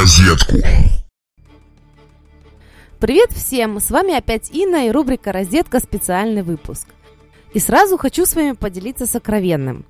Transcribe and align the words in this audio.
розетку. 0.00 0.56
Привет 2.98 3.32
всем! 3.32 3.80
С 3.80 3.90
вами 3.90 4.16
опять 4.16 4.50
Инна 4.50 4.86
и 4.86 4.90
рубрика 4.90 5.30
«Розетка. 5.30 5.78
Специальный 5.78 6.42
выпуск». 6.42 6.86
И 7.52 7.58
сразу 7.58 7.98
хочу 7.98 8.24
с 8.24 8.34
вами 8.34 8.52
поделиться 8.52 9.04
сокровенным. 9.04 9.84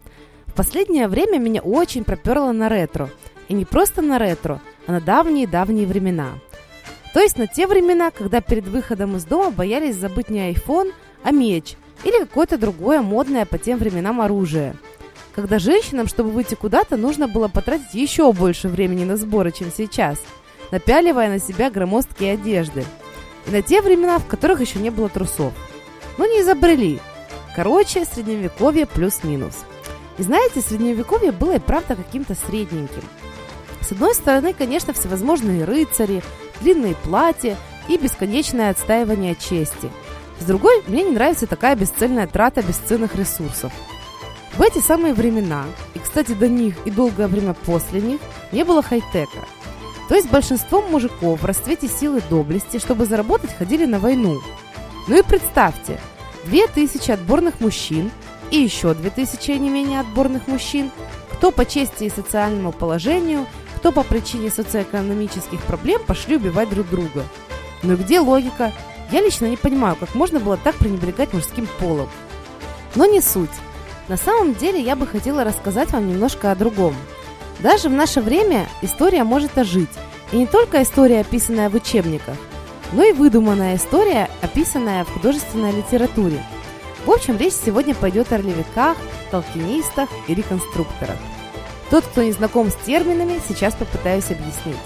В 0.47 0.55
последнее 0.55 1.07
время 1.07 1.39
меня 1.39 1.61
очень 1.63 2.03
проперло 2.03 2.51
на 2.51 2.69
ретро. 2.69 3.09
И 3.49 3.55
не 3.55 3.65
просто 3.65 4.03
на 4.03 4.19
ретро, 4.19 4.61
а 4.89 4.93
на 4.93 5.01
давние-давние 5.01 5.87
времена. 5.87 6.31
То 7.15 7.21
есть 7.21 7.39
на 7.39 7.47
те 7.47 7.69
времена, 7.69 8.11
когда 8.11 8.41
перед 8.41 8.67
выходом 8.67 9.17
из 9.17 9.25
дома 9.25 9.53
боялись 9.53 9.95
забыть 9.95 10.29
не 10.29 10.53
iPhone, 10.53 10.93
а 11.23 11.31
меч 11.31 11.77
или 12.03 12.19
какое-то 12.19 12.59
другое 12.59 13.01
модное 13.01 13.47
по 13.47 13.59
тем 13.59 13.79
временам 13.79 14.21
оружие– 14.21 14.75
когда 15.35 15.59
женщинам, 15.59 16.09
чтобы 16.09 16.31
выйти 16.31 16.55
куда-то, 16.55 16.97
нужно 16.97 17.29
было 17.29 17.49
потратить 17.49 17.95
еще 17.95 18.33
больше 18.33 18.69
времени 18.69 19.05
на 19.05 19.17
сборы, 19.17 19.53
чем 19.53 19.71
сейчас, 19.75 20.19
напяливая 20.71 21.29
на 21.29 21.39
себя 21.39 21.71
громоздкие 21.71 22.35
одежды. 22.35 22.85
И 23.47 23.51
на 23.51 23.63
те 23.63 23.81
времена, 23.81 24.19
в 24.19 24.27
которых 24.27 24.61
еще 24.61 24.79
не 24.79 24.91
было 24.91 25.09
трусов. 25.09 25.53
Но 26.19 26.27
не 26.27 26.41
изобрели. 26.41 26.99
Короче, 27.55 28.05
средневековье 28.05 28.87
плюс-минус. 28.87 29.55
И 30.19 30.23
знаете, 30.23 30.61
средневековье 30.61 31.33
было 31.33 31.57
и 31.57 31.61
правда 31.61 31.97
каким-то 31.97 32.35
средненьким. 32.35 33.03
С 33.81 33.93
одной 33.93 34.15
стороны, 34.15 34.53
конечно, 34.53 34.93
всевозможные 34.93 35.65
рыцари, 35.65 36.23
длинные 36.61 36.95
платья 36.95 37.57
и 37.89 37.97
бесконечное 37.97 38.71
отстаивание 38.71 39.35
чести. 39.35 39.91
С 40.39 40.45
другой, 40.45 40.83
мне 40.87 41.05
не 41.05 41.13
нравится 41.13 41.47
такая 41.47 41.77
бесцельная 41.77 42.27
трата 42.27 42.63
бесценных 42.63 43.15
ресурсов– 43.15 43.73
в 44.61 44.63
эти 44.63 44.79
самые 44.79 45.15
времена, 45.15 45.65
и, 45.95 45.99
кстати, 45.99 46.33
до 46.33 46.47
них 46.47 46.75
и 46.85 46.91
долгое 46.91 47.29
время 47.29 47.55
после 47.55 48.03
них, 48.03 48.21
не 48.53 48.63
было 48.63 48.83
хай-тека. 48.83 49.47
То 50.07 50.15
есть 50.15 50.31
большинство 50.31 50.83
мужиков 50.83 51.41
в 51.41 51.47
расцвете 51.47 51.89
силы 51.89 52.23
доблести, 52.29 52.79
чтобы 52.79 53.07
заработать, 53.07 53.57
ходили 53.57 53.87
на 53.87 53.99
войну. 53.99 54.39
Ну 55.09 55.19
и 55.19 55.23
представьте, 55.23 55.99
2000 56.45 57.11
отборных 57.11 57.61
мужчин 57.61 58.11
и 58.51 58.59
еще 58.59 58.93
2000 58.93 59.51
не 59.53 59.71
менее 59.71 60.01
отборных 60.01 60.47
мужчин, 60.47 60.91
кто 61.33 61.53
по 61.53 61.65
чести 61.65 62.05
и 62.05 62.11
социальному 62.11 62.71
положению, 62.71 63.47
кто 63.77 63.93
по 63.93 64.03
причине 64.03 64.51
социоэкономических 64.51 65.59
проблем 65.63 66.03
пошли 66.07 66.37
убивать 66.37 66.69
друг 66.69 66.87
друга. 66.91 67.25
Но 67.83 67.97
где 67.97 68.21
логика? 68.21 68.73
Я 69.11 69.23
лично 69.23 69.47
не 69.47 69.57
понимаю, 69.57 69.97
как 69.97 70.15
можно 70.15 70.39
было 70.39 70.59
так 70.59 70.77
пренебрегать 70.77 71.33
мужским 71.33 71.67
полом. 71.79 72.11
Но 72.95 73.07
не 73.07 73.23
суть. 73.23 73.49
На 74.11 74.17
самом 74.17 74.55
деле 74.57 74.81
я 74.81 74.97
бы 74.97 75.07
хотела 75.07 75.45
рассказать 75.45 75.93
вам 75.93 76.09
немножко 76.09 76.51
о 76.51 76.57
другом. 76.57 76.97
Даже 77.61 77.89
в 77.89 77.93
наше 77.93 78.21
время 78.21 78.67
история 78.83 79.23
может 79.23 79.57
ожить. 79.57 79.89
И 80.33 80.37
не 80.37 80.49
только 80.49 80.83
история, 80.83 81.21
описанная 81.21 81.71
в 81.71 81.77
учебниках, 81.77 82.35
но 82.91 83.05
и 83.05 83.13
выдуманная 83.13 83.77
история, 83.77 84.29
описанная 84.43 85.05
в 85.05 85.13
художественной 85.13 85.71
литературе. 85.71 86.43
В 87.07 87.11
общем, 87.13 87.37
речь 87.37 87.53
сегодня 87.53 87.95
пойдет 87.95 88.33
о 88.33 88.39
ролевиках, 88.39 88.97
толкинистах 89.31 90.09
и 90.27 90.35
реконструкторах. 90.35 91.17
Тот, 91.89 92.05
кто 92.05 92.25
не 92.25 92.33
знаком 92.33 92.69
с 92.71 92.75
терминами, 92.85 93.41
сейчас 93.47 93.75
попытаюсь 93.75 94.25
объяснить. 94.25 94.77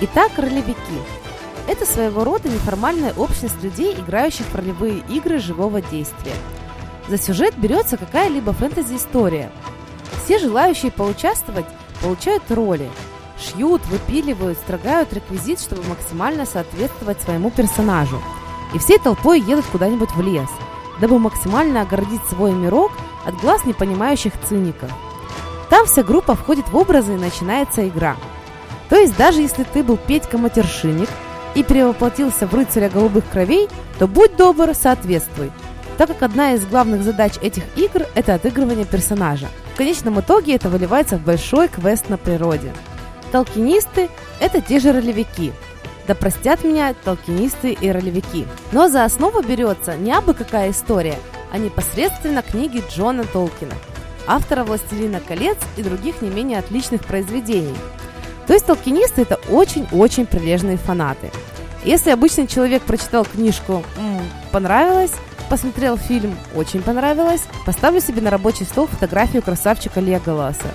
Итак, 0.00 0.32
ролевики 0.36 0.98
это 1.66 1.84
своего 1.84 2.24
рода 2.24 2.48
неформальная 2.48 3.12
общность 3.14 3.62
людей, 3.62 3.94
играющих 3.94 4.46
в 4.46 4.54
ролевые 4.54 5.02
игры 5.08 5.38
живого 5.38 5.80
действия. 5.80 6.34
За 7.08 7.18
сюжет 7.18 7.56
берется 7.56 7.96
какая-либо 7.96 8.52
фэнтези-история. 8.52 9.50
Все 10.24 10.38
желающие 10.38 10.92
поучаствовать 10.92 11.66
получают 12.02 12.50
роли. 12.50 12.88
Шьют, 13.38 13.84
выпиливают, 13.86 14.58
строгают 14.58 15.12
реквизит, 15.12 15.60
чтобы 15.60 15.82
максимально 15.88 16.46
соответствовать 16.46 17.20
своему 17.20 17.50
персонажу. 17.50 18.20
И 18.74 18.78
всей 18.78 18.98
толпой 18.98 19.40
едут 19.40 19.66
куда-нибудь 19.66 20.10
в 20.14 20.20
лес, 20.22 20.48
дабы 21.00 21.18
максимально 21.18 21.82
огородить 21.82 22.22
свой 22.28 22.52
мирок 22.52 22.92
от 23.24 23.36
глаз 23.40 23.64
непонимающих 23.64 24.32
циников. 24.48 24.90
Там 25.68 25.86
вся 25.86 26.02
группа 26.02 26.34
входит 26.34 26.68
в 26.68 26.76
образы 26.76 27.14
и 27.14 27.18
начинается 27.18 27.86
игра. 27.86 28.16
То 28.88 28.96
есть 28.96 29.16
даже 29.16 29.40
если 29.40 29.64
ты 29.64 29.82
был 29.82 29.96
Петька-матершинник– 29.96 31.08
и 31.56 31.62
перевоплотился 31.62 32.46
в 32.46 32.54
рыцаря 32.54 32.90
голубых 32.90 33.24
кровей, 33.28 33.68
то 33.98 34.06
будь 34.06 34.36
добр, 34.36 34.74
соответствуй, 34.74 35.50
так 35.96 36.08
как 36.08 36.22
одна 36.22 36.52
из 36.52 36.66
главных 36.66 37.02
задач 37.02 37.32
этих 37.40 37.64
игр– 37.76 38.02
это 38.14 38.34
отыгрывание 38.34 38.84
персонажа. 38.84 39.48
В 39.72 39.78
конечном 39.78 40.20
итоге 40.20 40.54
это 40.54 40.68
выливается 40.68 41.16
в 41.16 41.22
большой 41.22 41.68
квест 41.68 42.10
на 42.10 42.18
природе. 42.18 42.72
Толкинисты– 43.32 44.10
это 44.40 44.60
те 44.60 44.78
же 44.78 44.92
ролевики. 44.92 45.52
Да 46.06 46.14
простят 46.14 46.62
меня 46.62 46.94
толкинисты 47.04 47.72
и 47.72 47.90
ролевики. 47.90 48.46
Но 48.72 48.88
за 48.88 49.04
основу 49.04 49.40
берется 49.42 49.96
не 49.96 50.12
абы 50.12 50.34
какая 50.34 50.70
история, 50.70 51.18
а 51.52 51.58
непосредственно 51.58 52.42
книги 52.42 52.84
Джона 52.90 53.24
Толкина, 53.24 53.74
автора 54.26 54.62
«Властелина 54.62 55.20
колец» 55.26 55.56
и 55.78 55.82
других 55.82 56.20
не 56.20 56.28
менее 56.28 56.58
отличных 56.58 57.02
произведений– 57.02 57.74
то 58.46 58.52
есть 58.52 58.66
толкинисты 58.66 59.22
это 59.22 59.40
очень-очень 59.50 60.26
прилежные 60.26 60.76
фанаты. 60.76 61.30
Если 61.84 62.10
обычный 62.10 62.46
человек 62.46 62.82
прочитал 62.82 63.24
книжку 63.24 63.82
«понравилось», 64.52 65.12
посмотрел 65.48 65.96
фильм 65.96 66.36
«очень 66.54 66.82
понравилось», 66.82 67.42
поставлю 67.64 68.00
себе 68.00 68.20
на 68.20 68.30
рабочий 68.30 68.64
стол 68.64 68.86
фотографию 68.86 69.42
красавчика 69.42 70.00
Леголаса, 70.00 70.70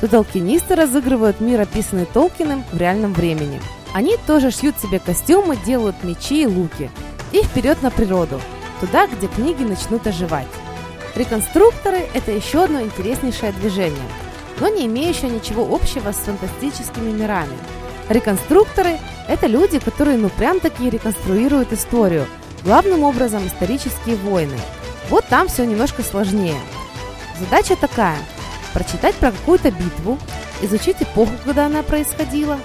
то 0.00 0.08
толкинисты 0.08 0.74
разыгрывают 0.74 1.40
мир, 1.40 1.60
описанный 1.60 2.06
Толкиным 2.06 2.64
в 2.72 2.78
реальном 2.78 3.14
времени. 3.14 3.60
Они 3.94 4.16
тоже 4.26 4.50
шьют 4.50 4.78
себе 4.78 5.00
костюмы, 5.00 5.56
делают 5.56 6.02
мечи 6.04 6.42
и 6.42 6.46
луки. 6.46 6.90
И 7.32 7.42
вперед 7.42 7.82
на 7.82 7.90
природу, 7.90 8.40
туда, 8.80 9.06
где 9.06 9.26
книги 9.26 9.62
начнут 9.62 10.06
оживать. 10.06 10.46
Реконструкторы– 11.14 12.06
это 12.14 12.30
еще 12.30 12.64
одно 12.64 12.80
интереснейшее 12.80 13.52
движение– 13.52 13.98
но 14.60 14.68
не 14.68 14.86
имеющая 14.86 15.28
ничего 15.28 15.74
общего 15.74 16.12
с 16.12 16.16
фантастическими 16.16 17.10
мирами. 17.10 17.56
Реконструкторы– 18.08 18.98
это 19.28 19.46
люди, 19.46 19.78
которые 19.78 20.16
ну 20.16 20.30
прям 20.30 20.60
таки 20.60 20.88
реконструируют 20.88 21.72
историю, 21.72 22.26
главным 22.64 23.02
образом 23.02 23.46
исторические 23.46 24.16
войны. 24.16 24.56
Вот 25.10 25.26
там 25.26 25.48
все 25.48 25.64
немножко 25.64 26.02
сложнее. 26.02 26.58
Задача 27.38 27.76
такая– 27.76 28.18
прочитать 28.72 29.14
про 29.16 29.30
какую-то 29.30 29.70
битву, 29.70 30.18
изучить 30.62 31.00
эпоху, 31.00 31.32
когда 31.44 31.66
она 31.66 31.82
происходила, 31.82 32.58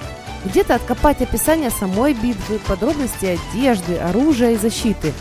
где-то 0.46 0.76
откопать 0.76 1.22
описание 1.22 1.70
самой 1.70 2.14
битвы, 2.14 2.60
подробности 2.68 3.38
одежды, 3.52 3.98
оружия 3.98 4.52
и 4.52 4.58
защиты. 4.58 5.14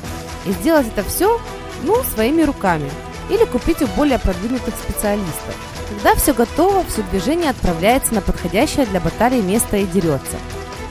И 0.47 0.53
сделать 0.53 0.87
это 0.89 1.09
все, 1.09 1.41
ну, 1.85 2.03
своими 2.03 2.43
руками. 2.43 2.91
Или 3.31 3.45
купить 3.45 3.83
у 3.83 3.87
более 3.89 4.19
продвинутых 4.19 4.75
специалистов. 4.75 5.55
Когда 5.93 6.15
все 6.15 6.33
готово, 6.33 6.85
все 6.85 7.03
движение 7.03 7.51
отправляется 7.51 8.15
на 8.15 8.23
подходящее 8.23 8.87
для 8.87 8.99
баталии 8.99 9.43
место 9.43 9.77
и 9.77 9.85
дерется. 9.85 10.39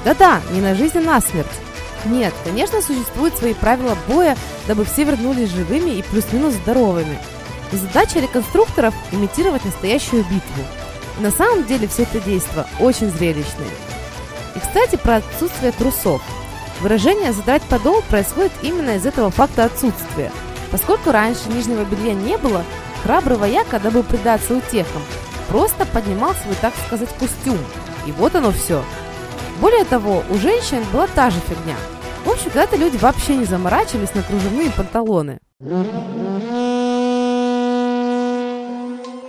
Да-да, 0.05 0.41
не 0.51 0.61
на 0.61 0.75
жизнь, 0.75 0.99
а 0.99 1.01
на 1.01 1.21
смерть. 1.21 1.47
Нет, 2.05 2.33
конечно, 2.43 2.81
существуют 2.81 3.35
свои 3.35 3.55
правила 3.55 3.97
боя, 4.07 4.37
дабы 4.67 4.85
все 4.85 5.03
вернулись 5.03 5.49
живыми 5.49 5.91
и 5.91 6.03
плюс-минус 6.03 6.53
здоровыми. 6.53 7.17
задача 7.71 8.19
реконструкторов– 8.19 8.93
имитировать 9.11 9.65
настоящую 9.65 10.23
битву. 10.23 10.63
И 11.19 11.23
на 11.23 11.31
самом 11.31 11.65
деле 11.65 11.87
все 11.87 12.03
это 12.03 12.19
действо 12.19 12.67
очень 12.79 13.09
зрелищное. 13.09 13.67
И, 14.55 14.59
кстати, 14.59 14.97
про 14.97 15.17
отсутствие 15.17 15.71
трусов. 15.71 16.21
Выражение 16.79 17.33
«задрать 17.33 17.63
подол» 17.63 18.03
происходит 18.09 18.51
именно 18.61 18.97
из 18.97 19.05
этого 19.05 19.31
факта 19.31 19.65
отсутствия. 19.65 20.31
Поскольку 20.69 21.11
раньше 21.11 21.49
нижнего 21.49 21.83
белья 21.85 22.13
не 22.13 22.37
было, 22.37 22.63
Храбрый 23.03 23.37
вояка, 23.37 23.79
дабы 23.79 24.03
предаться 24.03 24.55
утехам, 24.55 25.01
просто 25.49 25.85
поднимал 25.85 26.33
свой, 26.35 26.55
так 26.61 26.73
сказать, 26.85 27.09
костюм. 27.19 27.57
И 28.05 28.11
вот 28.11 28.35
оно 28.35 28.51
все. 28.51 28.83
Более 29.59 29.85
того, 29.85 30.23
у 30.29 30.35
женщин 30.35 30.83
была 30.93 31.07
та 31.07 31.29
же 31.29 31.39
фигня. 31.39 31.75
В 32.25 32.29
общем, 32.29 32.45
когда-то 32.45 32.75
люди 32.75 32.97
вообще 32.97 33.35
не 33.35 33.45
заморачивались 33.45 34.13
на 34.13 34.21
кружевные 34.21 34.71
панталоны. 34.71 35.39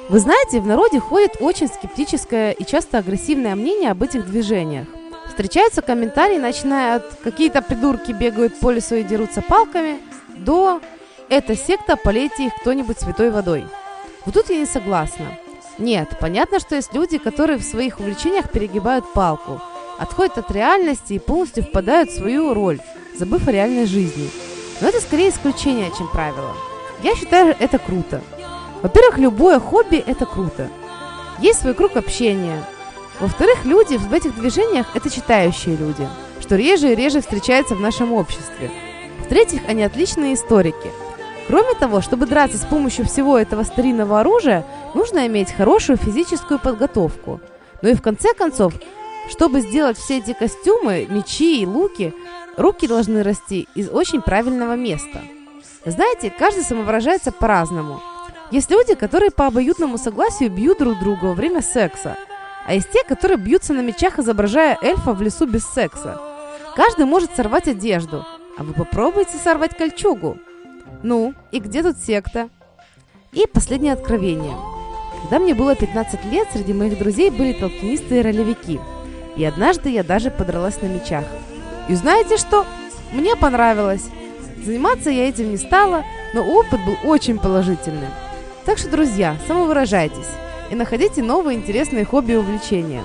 Вы 0.08 0.18
знаете, 0.18 0.60
в 0.60 0.66
народе 0.66 1.00
ходит 1.00 1.36
очень 1.40 1.68
скептическое 1.68 2.50
и 2.52 2.64
часто 2.66 2.98
агрессивное 2.98 3.54
мнение 3.54 3.90
об 3.90 4.02
этих 4.02 4.26
движениях. 4.26 4.86
Встречаются 5.26 5.80
комментарии, 5.80 6.36
начиная 6.36 6.96
от 6.96 7.14
«какие-то 7.24 7.62
придурки 7.62 8.12
бегают 8.12 8.60
по 8.60 8.70
лесу 8.70 8.96
и 8.96 9.02
дерутся 9.02 9.40
палками» 9.40 9.98
до 10.36 10.80
эта 11.32 11.56
секта, 11.56 11.96
полейте 11.96 12.48
их 12.48 12.52
кто-нибудь 12.60 13.00
святой 13.00 13.30
водой. 13.30 13.64
Вот 14.26 14.34
тут 14.34 14.50
я 14.50 14.58
не 14.58 14.66
согласна. 14.66 15.38
Нет, 15.78 16.10
понятно, 16.20 16.60
что 16.60 16.74
есть 16.76 16.92
люди, 16.92 17.16
которые 17.16 17.58
в 17.58 17.64
своих 17.64 18.00
увлечениях 18.00 18.50
перегибают 18.50 19.10
палку, 19.14 19.58
отходят 19.98 20.36
от 20.36 20.50
реальности 20.50 21.14
и 21.14 21.18
полностью 21.18 21.64
впадают 21.64 22.10
в 22.10 22.16
свою 22.16 22.52
роль, 22.52 22.80
забыв 23.18 23.48
о 23.48 23.50
реальной 23.50 23.86
жизни. 23.86 24.28
Но 24.82 24.88
это 24.88 25.00
скорее 25.00 25.30
исключение, 25.30 25.90
чем 25.96 26.06
правило. 26.08 26.54
Я 27.02 27.14
считаю, 27.14 27.56
это 27.58 27.78
круто. 27.78 28.20
Во-первых, 28.82 29.16
любое 29.16 29.58
хобби– 29.58 30.04
это 30.06 30.26
круто. 30.26 30.68
есть 31.38 31.60
свой 31.62 31.72
круг 31.72 31.96
общения. 31.96 32.62
Во-вторых, 33.20 33.64
люди 33.64 33.96
в 33.96 34.12
этих 34.12 34.34
движениях– 34.34 34.86
это 34.94 35.08
читающие 35.08 35.76
люди, 35.76 36.06
что 36.42 36.56
реже 36.56 36.92
и 36.92 36.94
реже 36.94 37.22
встречается 37.22 37.74
в 37.74 37.80
нашем 37.80 38.12
обществе. 38.12 38.70
В-третьих, 39.24 39.62
они 39.66 39.82
отличные 39.82 40.34
историки. 40.34 40.90
Кроме 41.52 41.74
того, 41.74 42.00
чтобы 42.00 42.24
драться 42.24 42.56
с 42.56 42.64
помощью 42.64 43.04
всего 43.04 43.36
этого 43.36 43.62
старинного 43.64 44.20
оружия, 44.20 44.64
нужно 44.94 45.26
иметь 45.26 45.52
хорошую 45.52 45.98
физическую 45.98 46.58
подготовку. 46.58 47.42
Ну 47.82 47.90
и 47.90 47.94
в 47.94 48.00
конце 48.00 48.32
концов, 48.32 48.72
чтобы 49.28 49.60
сделать 49.60 49.98
все 49.98 50.16
эти 50.16 50.32
костюмы, 50.32 51.06
мечи 51.10 51.60
и 51.60 51.66
луки, 51.66 52.14
руки 52.56 52.88
должны 52.88 53.22
расти 53.22 53.68
из 53.74 53.90
очень 53.90 54.22
правильного 54.22 54.76
места. 54.76 55.20
Знаете, 55.84 56.30
каждый 56.30 56.64
самовыражается 56.64 57.32
по-разному. 57.32 58.00
Есть 58.50 58.70
люди, 58.70 58.94
которые 58.94 59.30
по 59.30 59.46
обоюдному 59.46 59.98
согласию 59.98 60.50
бьют 60.50 60.78
друг 60.78 61.00
друга 61.00 61.26
во 61.26 61.34
время 61.34 61.60
секса, 61.60 62.16
а 62.66 62.72
есть 62.72 62.90
те, 62.90 63.04
которые 63.04 63.36
бьются 63.36 63.74
на 63.74 63.82
мечах, 63.82 64.18
изображая 64.18 64.78
эльфа 64.80 65.12
в 65.12 65.20
лесу 65.20 65.44
без 65.44 65.66
секса. 65.66 66.18
Каждый 66.76 67.04
может 67.04 67.36
сорвать 67.36 67.68
одежду, 67.68 68.24
а 68.56 68.62
вы 68.62 68.72
попробуйте 68.72 69.36
сорвать 69.36 69.76
кольчугу. 69.76 70.38
Ну, 71.02 71.34
и 71.50 71.58
где 71.58 71.82
тут 71.82 71.98
секта? 71.98 72.48
И 73.32 73.46
последнее 73.46 73.92
откровение. 73.92 74.56
Когда 75.22 75.38
мне 75.38 75.54
было 75.54 75.74
15 75.74 76.24
лет, 76.26 76.48
среди 76.52 76.72
моих 76.72 76.98
друзей 76.98 77.30
были 77.30 77.52
толкинисты 77.52 78.20
и 78.20 78.22
ролевики– 78.22 78.80
и 79.36 79.44
однажды 79.44 79.88
я 79.88 80.02
даже 80.02 80.30
подралась 80.30 80.80
на 80.82 80.86
мечах. 80.86 81.24
И 81.88 81.94
знаете 81.94 82.36
что? 82.36 82.66
Мне 83.12 83.36
понравилось. 83.36 84.04
Заниматься 84.64 85.10
я 85.10 85.28
этим 85.28 85.50
не 85.50 85.56
стала, 85.56 86.04
но 86.34 86.42
опыт 86.42 86.80
был 86.84 86.96
очень 87.04 87.38
положительным. 87.38 88.10
Так 88.64 88.78
что, 88.78 88.90
друзья, 88.90 89.36
самовыражайтесь 89.46 90.28
и 90.70 90.74
находите 90.74 91.22
новые 91.22 91.58
интересные 91.58 92.04
хобби 92.04 92.32
и 92.32 92.36
увлечения. 92.36 93.02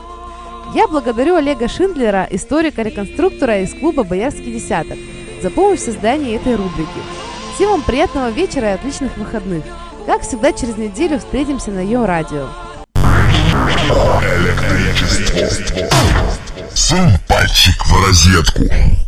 Я 0.76 0.88
благодарю 0.88 1.36
Олега 1.36 1.68
Шиндлера, 1.68 2.28
историка-реконструктора 2.30 3.62
из 3.62 3.74
клуба 3.74 4.04
«Боярский 4.04 4.54
десяток», 4.54 4.98
за 5.42 5.50
помощь 5.50 5.80
в 5.80 5.84
создании 5.84 6.36
этой 6.36 6.56
рубрики. 6.56 7.27
Всем 7.58 7.72
вам 7.72 7.82
приятного 7.82 8.30
вечера 8.30 8.70
и 8.70 8.74
отличных 8.76 9.18
выходных. 9.18 9.64
Как 10.06 10.22
всегда, 10.22 10.54
через 10.54 10.78
неделю 10.78 11.18
встретимся 11.18 11.72
на 11.72 11.80
ее 11.80 12.06
радио. 12.06 12.50
Электричество. 14.22 15.90
Сунь 16.76 17.18
пальчик 17.28 17.84
в 17.84 18.06
розетку. 18.06 19.07